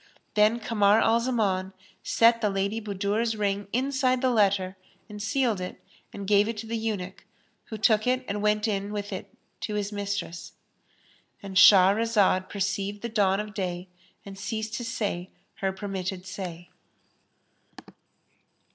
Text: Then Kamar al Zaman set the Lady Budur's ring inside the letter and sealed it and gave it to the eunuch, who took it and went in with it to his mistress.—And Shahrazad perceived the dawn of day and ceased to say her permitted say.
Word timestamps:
Then 0.33 0.59
Kamar 0.59 0.99
al 0.99 1.19
Zaman 1.19 1.73
set 2.01 2.41
the 2.41 2.49
Lady 2.49 2.81
Budur's 2.81 3.35
ring 3.35 3.67
inside 3.71 4.19
the 4.19 4.31
letter 4.31 4.75
and 5.07 5.21
sealed 5.21 5.61
it 5.61 5.79
and 6.11 6.25
gave 6.25 6.47
it 6.47 6.57
to 6.57 6.65
the 6.65 6.75
eunuch, 6.75 7.23
who 7.65 7.77
took 7.77 8.07
it 8.07 8.25
and 8.27 8.41
went 8.41 8.67
in 8.67 8.91
with 8.91 9.13
it 9.13 9.31
to 9.59 9.75
his 9.75 9.91
mistress.—And 9.91 11.55
Shahrazad 11.55 12.49
perceived 12.49 13.03
the 13.03 13.09
dawn 13.09 13.39
of 13.39 13.53
day 13.53 13.89
and 14.25 14.39
ceased 14.39 14.73
to 14.73 14.83
say 14.83 15.29
her 15.57 15.71
permitted 15.71 16.25
say. 16.25 16.69